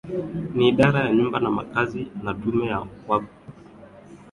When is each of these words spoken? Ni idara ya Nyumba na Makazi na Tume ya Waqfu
Ni 0.55 0.67
idara 0.69 0.99
ya 1.05 1.11
Nyumba 1.13 1.39
na 1.39 1.49
Makazi 1.51 2.07
na 2.23 2.33
Tume 2.33 2.65
ya 2.67 2.79
Waqfu 3.07 3.37